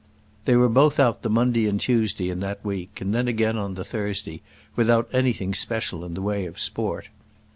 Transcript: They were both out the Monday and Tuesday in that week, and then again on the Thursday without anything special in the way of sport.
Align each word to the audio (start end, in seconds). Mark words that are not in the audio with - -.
They 0.45 0.55
were 0.55 0.67
both 0.67 0.99
out 0.99 1.21
the 1.21 1.29
Monday 1.29 1.67
and 1.67 1.79
Tuesday 1.79 2.31
in 2.31 2.39
that 2.39 2.65
week, 2.65 3.01
and 3.01 3.13
then 3.13 3.27
again 3.27 3.55
on 3.55 3.75
the 3.75 3.83
Thursday 3.85 4.41
without 4.75 5.07
anything 5.13 5.53
special 5.53 6.03
in 6.03 6.15
the 6.15 6.23
way 6.23 6.47
of 6.47 6.57
sport. 6.57 7.09